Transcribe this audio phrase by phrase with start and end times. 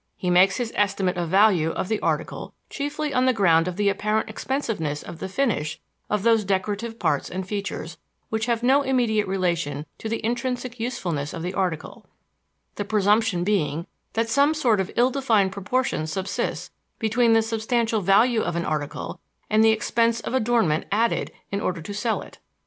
[0.17, 3.87] He makes his estimate of value of the article chiefly on the ground of the
[3.87, 7.97] apparent expensiveness of the finish of those decorative parts and features
[8.29, 12.07] which have no immediate relation to the intrinsic usefulness of the article;
[12.77, 18.41] the presumption being that some sort of ill defined proportion subsists between the substantial value
[18.41, 19.19] of an article
[19.51, 22.39] and the expense of adornment added in order to sell it.